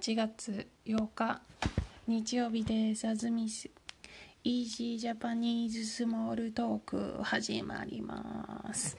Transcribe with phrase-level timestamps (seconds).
[0.00, 1.40] 8月8日
[2.06, 3.08] 日曜日です。
[3.08, 3.68] あずみす
[4.44, 8.96] イージージャパニーズスモールトーク始まります。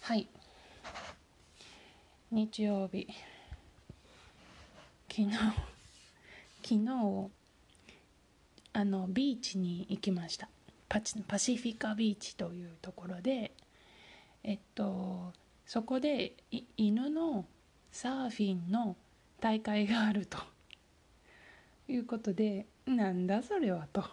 [0.00, 0.26] はい。
[2.30, 3.06] 日曜日。
[5.10, 5.36] 昨日
[6.64, 7.30] 昨日
[8.72, 10.48] あのビーチに行きました。
[10.88, 13.52] パチパシフィカビーチというところで
[14.42, 15.34] えっと
[15.66, 16.32] そこで
[16.78, 17.44] 犬の
[17.92, 18.96] サーフィンの
[19.40, 20.38] 大会があると
[21.88, 24.04] いうことでなんだそれはと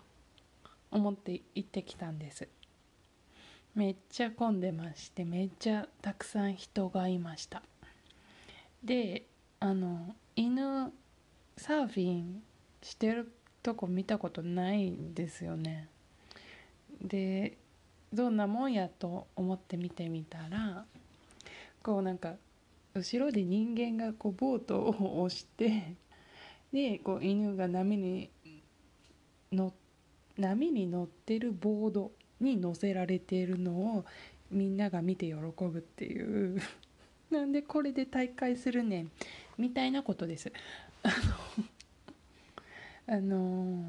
[0.90, 2.48] 思って行ってきたんです。
[3.76, 7.62] めっちゃ混んでましてめっちゃたくさん人がいました。
[8.84, 9.26] で
[9.60, 10.92] あの犬
[11.58, 12.42] サーフィン
[12.82, 15.90] してるとこ見たことないんですよね。
[17.02, 17.58] で
[18.14, 20.86] どんなもんやと思って見てみたら
[21.84, 22.36] こうなんか
[22.98, 25.96] 後ろで人間がこうボートを押して
[26.72, 28.30] でこう犬が波に
[29.52, 29.74] の
[30.38, 34.06] 波に乗ってるボードに乗せられているのを
[34.52, 36.62] みんなが見て喜ぶっていう
[37.32, 39.12] なんでこれで大会するねん
[39.58, 40.52] みたいなことです。
[41.04, 41.10] あ
[43.08, 43.84] のあの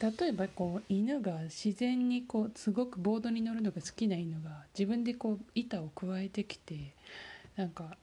[0.00, 6.94] 例えばこう犬が自然にこうすごくボードに乗るのが好きな犬が自分でこう板を加えてきて
[7.56, 7.96] なんか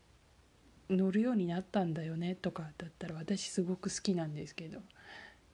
[0.89, 4.79] 乗るようになったんだよねとかだったら私すごく好きなんですけど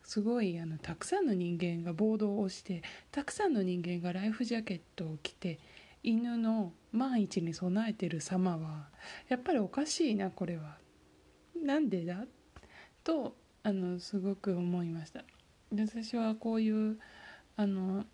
[0.03, 5.59] すごいあのたくさんの人間がボードを押してたくさんの人間がライフジャケットを着て
[6.03, 8.87] 犬の万一に備えてる様は
[9.27, 10.77] やっぱりおかしいなこれは。
[11.61, 12.25] なんでだ？
[13.03, 15.23] とあのすごく思いました。
[15.71, 16.97] で私はこういう
[17.55, 18.05] あの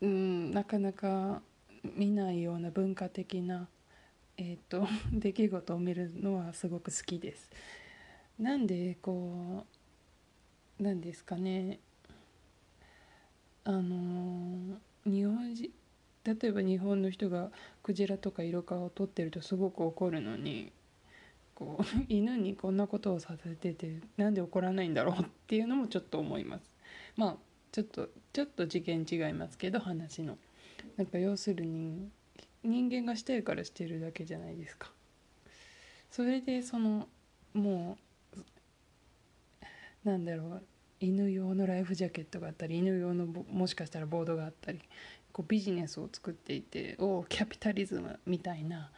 [0.00, 1.42] うんなかなか
[1.96, 3.68] 見ないような文化的な、
[4.36, 7.50] えーと、 出来事を見るのはすごく好きです。
[8.38, 9.64] なんでこ
[10.80, 11.78] うなんですかね
[13.64, 15.70] あの日本人
[16.24, 17.50] 例えば日本の人が
[17.82, 20.72] クジラとかイルカを取ってるとすごく怒るのに
[21.62, 26.70] こう 犬にこんなことをさせててなんで怒らないんだろうっていうのもちょっと思います。
[27.16, 27.36] まあ
[27.70, 30.38] ちょっとちょっと次元違いますけど話の。
[30.96, 32.10] なんか要するに
[32.64, 34.92] 人間がしてるからしてるだけじゃないですか。
[36.10, 37.08] それでその
[37.54, 37.96] も
[40.04, 40.62] うなんだろう
[41.00, 44.80] 犬用のライフジャケットがあったり犬用のもしかしたらボードがあったり
[45.32, 48.90] こうビジネスを作っていておキャピタリズムみたいな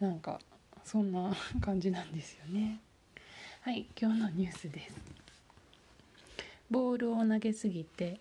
[0.00, 0.40] なんか
[0.84, 2.80] そんな感じなんですよね。
[3.62, 4.94] はい今日のニュースです。
[6.70, 8.20] ボールを投げすぎて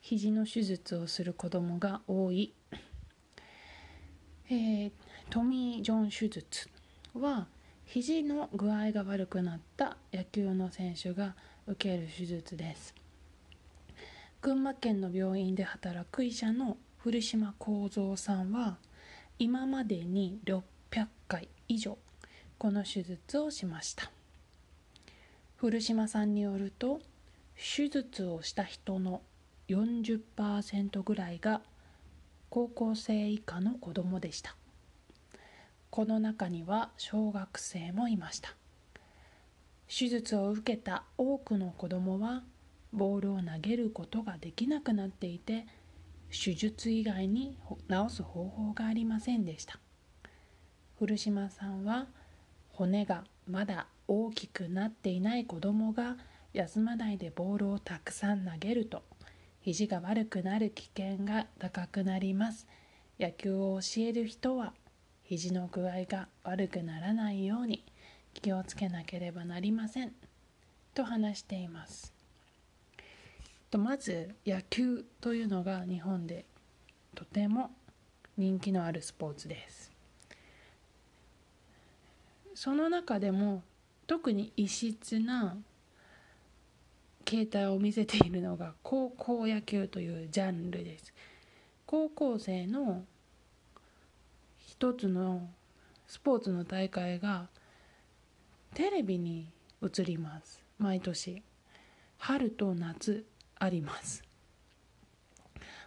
[0.00, 2.52] 肘の手術をする子供が多い、
[4.48, 4.92] えー、
[5.30, 6.68] トミー・ジョン手術
[7.14, 7.48] は
[7.86, 11.34] 肘の具合が悪くなった野球の選手が
[11.66, 12.94] 受ける手術です。
[14.40, 18.76] 群馬県の病院で働く医者の古島幸三さんは
[19.38, 21.98] 今までに600回以上
[22.64, 24.10] この手術をしました。
[25.58, 26.98] 古島さんによると
[27.54, 29.20] 手術をした人の
[29.68, 31.60] 40%ぐらいが
[32.48, 34.56] 高校生以下の子供でした。
[35.90, 38.54] この中には小学生もいました。
[39.86, 42.44] 手術を受けた多くの子供は
[42.94, 45.66] ボールを投げることができなくなっていて
[46.30, 47.58] 手術以外に
[47.90, 49.78] 治す方法がありませんでした。
[50.98, 52.06] 古島さんは
[52.76, 56.16] 骨がまだ大きくなっていない子供が
[56.52, 59.02] 休まないでボールをたくさん投げると
[59.60, 62.66] 肘が悪くなる危険が高くなります。
[63.18, 64.74] 野球を教える人は
[65.22, 67.84] 肘の具合が悪くならないように
[68.34, 70.12] 気をつけなければなりません。
[70.94, 72.12] と話しています。
[73.70, 76.44] とまず野球というのが日本で
[77.14, 77.70] とても
[78.36, 79.93] 人気のあるスポーツです。
[82.54, 83.62] その中でも
[84.06, 85.56] 特に異質な
[87.24, 91.12] 形態を見せているのが高校野球というジャンルです。
[91.86, 93.04] 高校生の
[94.58, 95.48] 一つの
[96.06, 97.48] スポーツの大会が
[98.74, 99.48] テレビに
[99.82, 100.62] 映ります。
[100.78, 101.42] 毎年。
[102.18, 103.24] 春と夏
[103.58, 104.22] あります。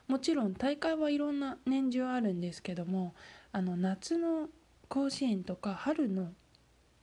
[0.07, 3.13] もちろん大会はいろんな年中あるんですけども
[3.51, 4.47] あの夏の
[4.87, 6.31] 甲子園とか春の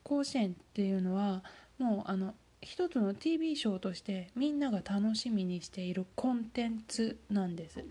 [0.05, 1.43] 甲子園っていうのは
[1.79, 7.85] もうあの一つの TV ショーとしてみんなが楽しみにしているコンテンツなんです。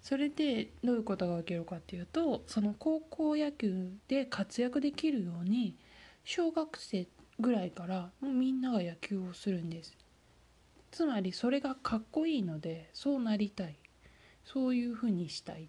[0.00, 5.74] それでどういうことが起きるかっていうとその高校野球で活躍できるように
[6.24, 7.08] 小学生
[7.40, 9.96] ぐらいからもうみんなが野球をするんです。
[10.90, 13.76] つまりそれがかっこいいのでそうなりたい。
[14.44, 15.68] そういうふうにしたい。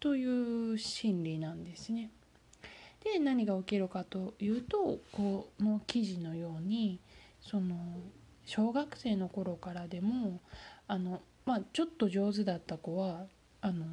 [0.00, 2.10] という心理なんですね。
[3.04, 6.98] で何が起きるかというとこの記事のように
[7.40, 7.76] その
[8.44, 10.40] 小学生の頃からでも
[10.86, 13.26] あの、まあ、ちょっと上手だった子は
[13.60, 13.84] あの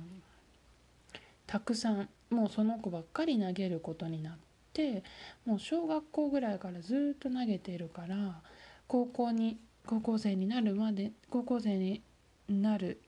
[1.45, 4.33] たくさんもうその子ばっかり投げることになっ
[4.73, 5.03] て
[5.45, 8.41] もう小学校ぐらいからずっと投げてるから
[8.87, 12.01] 高校に高校生になるまで高校生に
[12.49, 12.99] なる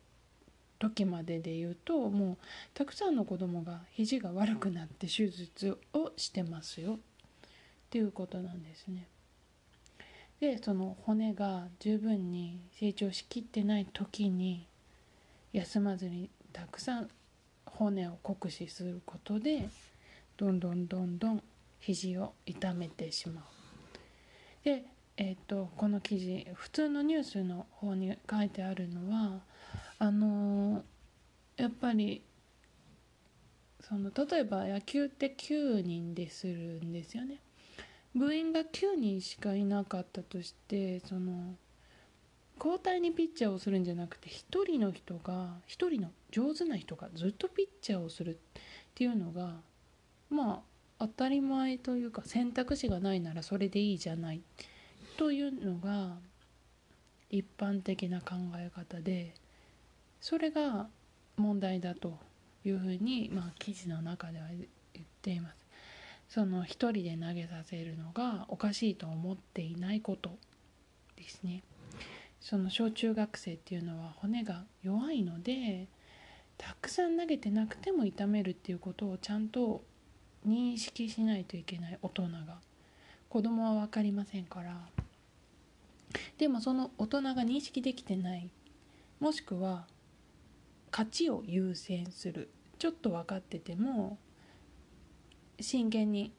[0.79, 2.37] 時までで言うともう
[2.73, 6.97] たくさんの子供が肘が悪くなって手術をしてますよっ
[7.89, 9.07] ていうことなんですね。
[10.39, 14.67] でその骨が十分に成長しきってない時に
[15.51, 17.09] 休まずにたくさん
[17.65, 19.67] 骨を酷使することで
[20.37, 21.43] どんどんどんどん
[21.79, 23.43] 肘を痛めてしまう。
[24.63, 24.83] で、
[25.15, 29.39] えーと、この記事普通のニュースの方に書いてあるのは
[29.99, 32.21] あのー、やっぱり
[33.81, 37.39] その例えば野球って9人でするんですよね。
[38.13, 41.55] 部員が9人しかいなかったとしてその
[42.57, 48.37] 交代にピッチャーをするんじゃなくて1人の人が1人の上手な人がずっとピッチャーをするっ
[48.95, 49.53] ていうのが
[50.29, 50.59] まあ
[50.99, 54.41] 当たり前というか選択肢がないならそれでいいじゃない
[55.17, 56.17] というのが
[57.29, 59.35] 一般的な考え方で
[60.21, 60.87] それが
[61.35, 62.17] 問題だと
[62.65, 64.47] いうふうに、まあ、記事の中では
[64.93, 65.65] 言っています。
[66.29, 70.37] その一人で投げさせるのがおかしいと思っていないこと
[71.15, 71.63] ですね。
[72.41, 75.87] その小中学生っていうのは骨が弱いので
[76.57, 79.83] たくさん投げてなくても痛めるっていうことをちゃんと
[80.47, 82.59] 認識しないといけない大人が
[83.29, 84.77] 子供は分かりませんから
[86.37, 88.49] でもその大人が認識できてない
[89.19, 89.85] もしくは
[90.91, 92.49] 勝ちを優先する。
[92.79, 94.17] ちょっと分かってても
[95.59, 96.31] 真剣に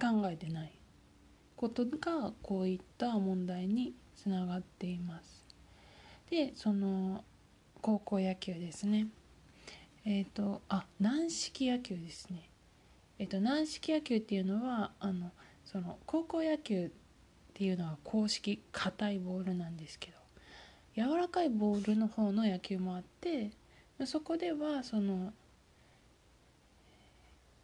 [0.00, 0.72] 考えてない。
[1.56, 5.44] ことがこういった問題につながっています。
[6.30, 7.24] でその
[7.80, 9.08] 高校野球ですね。
[10.04, 12.50] えっ、ー、とあ軟式野球ですね。
[13.18, 15.30] えっ、ー、と軟式野球っていうのはあの
[15.64, 16.90] その高校野球っ
[17.54, 20.16] ていうのは公式硬いボールなんですけど
[20.94, 23.50] 柔らかいボールの方の野球もあって
[24.04, 25.32] そこではその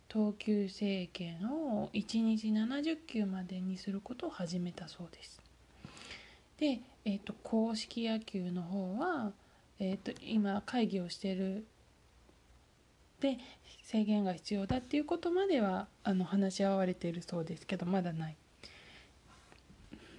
[0.09, 5.41] 投球制限を1日70球までにすることを始めたそうです。
[6.59, 9.33] で、えーと、公式野球の方は、
[9.79, 11.67] えーと、今会議をしてる
[13.21, 13.39] で
[13.85, 18.37] 制限が必要だっていうことまではあの話し合われているそうですけどまだない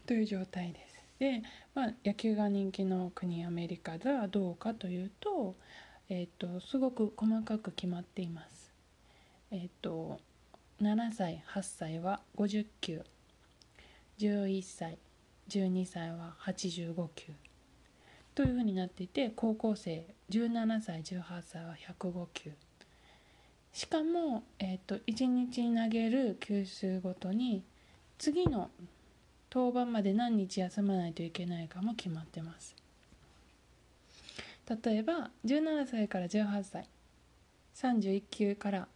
[0.05, 0.93] という状態です。
[1.19, 1.43] で、
[1.75, 5.55] まあ、野球が人気の国アメリカではどうかというと,、
[6.09, 8.71] えーとすごく細かく決まっています。
[9.51, 10.19] えっ、と
[10.81, 13.01] 7歳8歳は50球
[14.19, 14.97] 11歳
[15.49, 17.33] 12歳は85球
[18.35, 22.51] というふうになっていて高校生17歳18歳は105球
[23.73, 27.63] しかも、えーと、1日に投げる球数ごとに
[28.19, 28.69] 次の
[29.51, 32.75] 登板まで何日休まないといけないかも決まってます。
[34.69, 36.87] 例えば17歳から18歳
[37.75, 38.87] 31球から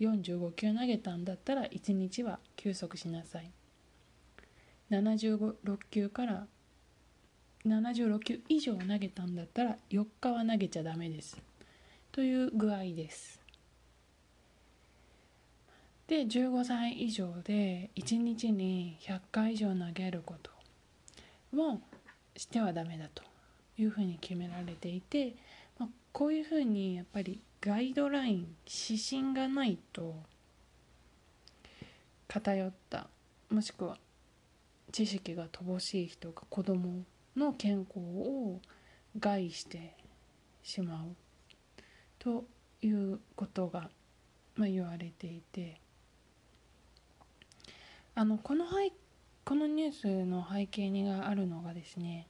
[0.00, 3.50] 45球投げたんだったら1日は休息しなさい。
[4.90, 6.46] 76球から
[7.66, 11.36] 76球以上投げたんだったら4日は投げちゃダメです。
[12.12, 13.40] という具合です。
[16.08, 20.50] で15歳以上で1日に100回以上投げること
[21.54, 21.80] も
[22.36, 23.29] してはダメだと。
[23.80, 25.34] いうふうに決められていて、
[25.78, 30.14] まあ、こういうふうにやっぱりガイドライン指針がないと
[32.28, 33.08] 偏った
[33.50, 33.98] もしくは
[34.92, 37.04] 知識が乏しい人が子ども
[37.36, 38.60] の健康を
[39.18, 39.96] 害して
[40.62, 41.16] しまう
[42.18, 42.44] と
[42.82, 43.90] いうことが、
[44.56, 45.80] まあ、言われていて
[48.14, 48.66] あのこの
[49.44, 52.26] このニュースの背景にがあるのがですね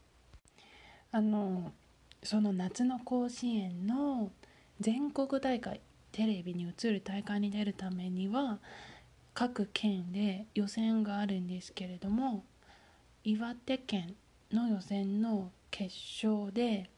[1.12, 1.72] あの
[2.22, 4.30] その夏の甲子園の
[4.80, 5.80] 全国大会
[6.12, 8.58] テレビに映る大会に出るためには
[9.34, 12.44] 各県で予選があるんですけれども
[13.24, 14.14] 岩手県
[14.52, 16.90] の予選の決勝で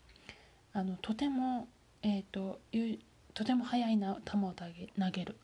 [0.72, 1.68] あのとても
[2.04, 2.58] えーと、
[3.32, 5.36] とても速いな球を投げる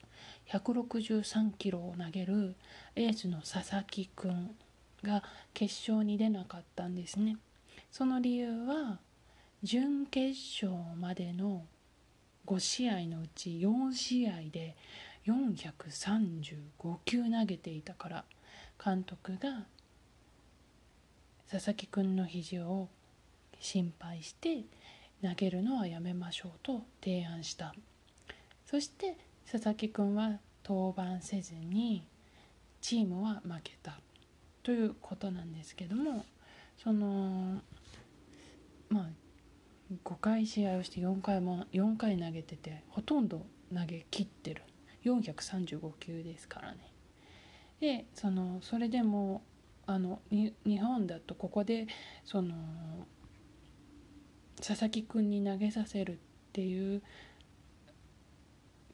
[0.50, 2.56] 163キロを投げる
[2.96, 4.56] エースの佐々木君
[5.04, 5.22] が
[5.54, 7.36] 決勝に出なかったんですね。
[7.90, 8.98] その理由は
[9.62, 11.66] 準決勝までの
[12.46, 14.76] 5試合のうち4試合で
[15.26, 18.24] 435球投げていたから
[18.82, 19.66] 監督が
[21.50, 22.88] 佐々木君の肘を
[23.58, 24.64] 心配して
[25.22, 27.74] 投げるのはやめましょうと提案した。
[28.66, 29.16] そして
[29.50, 32.04] 佐々木君は登板せずに
[32.80, 33.98] チームは負けた
[34.62, 36.24] ということなんですけども
[36.76, 37.62] その
[40.04, 44.62] 5回試合をして4回も4回投げててほとんど投げ切ってる。
[45.04, 46.92] 435球ですからね。
[47.80, 49.42] でそのそれでも
[49.86, 51.86] あの日本だとここで
[52.24, 52.54] その
[54.56, 56.16] 佐々木君に投げさせるっ
[56.52, 57.02] ていう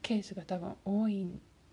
[0.02, 1.26] ケースが多分多い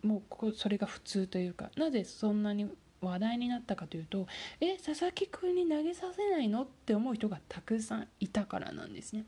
[0.03, 2.69] もうここそれが普通というかなぜそんなに
[3.01, 4.27] 話題になったかというと
[4.59, 6.63] え佐々木君に投げさせないの？
[6.63, 9.25] って思う人がたくさんいたからなんですね。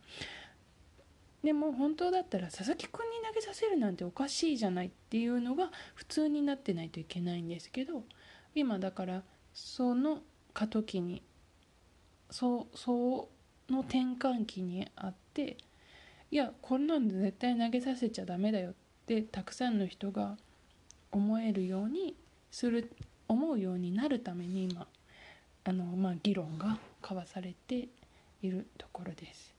[1.43, 8.03] でも本当だったら佐々木君に投げさせるなんておかしいじゃないっていうのが普通になってないといけないんですけど
[8.55, 10.19] 今だからその
[10.53, 11.21] 過渡期に
[12.29, 13.27] そうそ
[13.69, 15.57] の転換期にあって
[16.31, 18.73] いやこんなんで絶対投げさせちゃダメだよっ
[19.05, 20.37] てたくさんの人が
[21.11, 22.15] 思えるように
[22.51, 22.89] する
[23.27, 24.87] 思うようになるために今
[25.65, 27.87] あの、まあ、議論が交わされて
[28.41, 29.53] いるところです。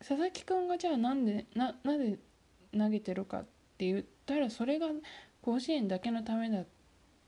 [0.00, 2.18] 佐々木君がじゃあなんでななぜ
[2.76, 3.42] 投げてるかっ
[3.76, 4.88] て言ったらそれが
[5.42, 6.66] 甲子園だけのためだっ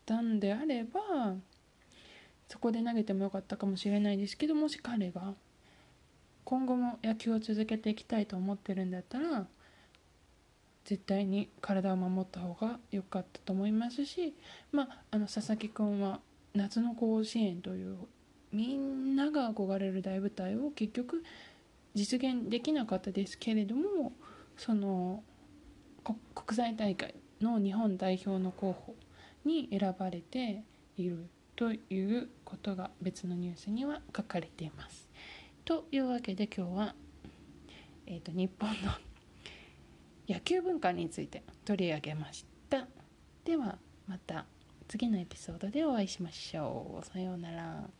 [0.06, 1.00] たんであれば
[2.48, 5.34] そこで投げてもよかったかもしれないですけどもし彼が
[6.44, 9.46] 今後も野球を続けていきたいと思ってるんだったら
[10.84, 14.34] 絶対に体を守った方が良かったと思いますし、
[14.72, 16.20] まあ、あの佐々木君は
[16.54, 17.96] 夏の甲子園という
[18.52, 21.22] みんなが憧れる大舞台を結局
[21.94, 24.12] 実現できなかったですけれども
[24.56, 25.22] その
[26.34, 28.94] 国際大会の日本代表の候補
[29.44, 30.62] に選ばれて
[30.96, 35.08] いるということが別のニュースには書かれています。
[35.64, 36.94] というわけで今日は、
[38.06, 38.92] えーと、日本の
[40.30, 42.86] 野球文化について取り上げました。
[43.44, 44.46] ではまた
[44.86, 47.04] 次のエピソードでお会いしましょう。
[47.04, 47.99] さようなら。